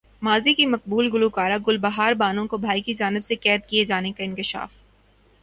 [0.21, 4.11] ماضی کی مقبول گلوکارہ گل بہار بانو کو بھائی کی جانب سے قید کیے جانے
[4.11, 4.69] کا انکشاف